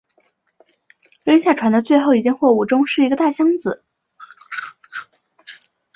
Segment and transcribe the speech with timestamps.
[1.25, 3.85] 扔下船的最后一件货物中是一个大箱子。